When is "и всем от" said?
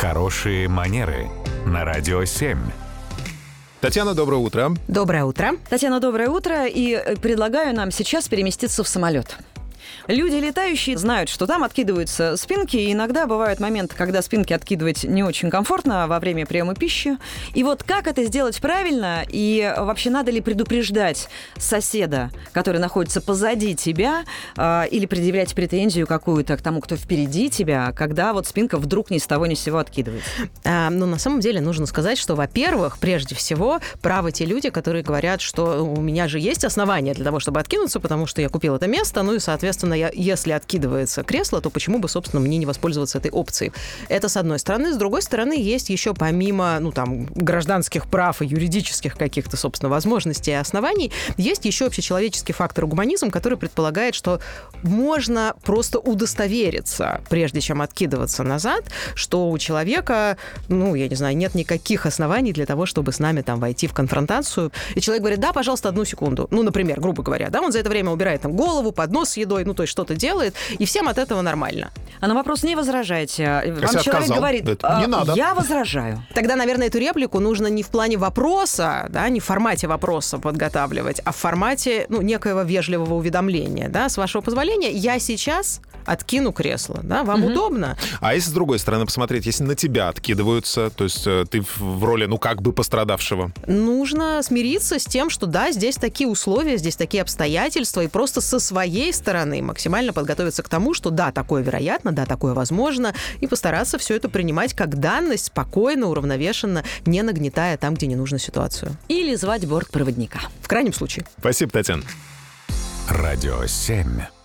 70.78-71.18